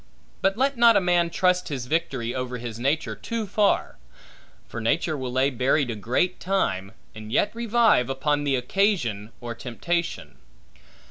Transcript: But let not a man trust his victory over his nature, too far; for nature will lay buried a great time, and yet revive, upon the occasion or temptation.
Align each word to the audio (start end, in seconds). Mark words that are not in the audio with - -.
But 0.41 0.57
let 0.57 0.77
not 0.77 0.97
a 0.97 0.99
man 0.99 1.29
trust 1.29 1.67
his 1.67 1.85
victory 1.85 2.33
over 2.33 2.57
his 2.57 2.79
nature, 2.79 3.15
too 3.15 3.45
far; 3.45 3.99
for 4.67 4.81
nature 4.81 5.15
will 5.15 5.31
lay 5.31 5.51
buried 5.51 5.91
a 5.91 5.95
great 5.95 6.39
time, 6.39 6.93
and 7.13 7.31
yet 7.31 7.51
revive, 7.53 8.09
upon 8.09 8.43
the 8.43 8.55
occasion 8.55 9.29
or 9.41 9.53
temptation. 9.53 10.39